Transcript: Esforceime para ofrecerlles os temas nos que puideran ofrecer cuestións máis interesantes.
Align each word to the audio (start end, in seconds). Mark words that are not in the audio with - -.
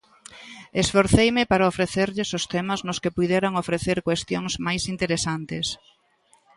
Esforceime 0.83 1.43
para 1.51 1.69
ofrecerlles 1.71 2.29
os 2.37 2.45
temas 2.53 2.79
nos 2.87 3.01
que 3.03 3.13
puideran 3.17 3.53
ofrecer 3.63 3.97
cuestións 4.07 4.53
máis 4.65 4.83
interesantes. 4.93 5.65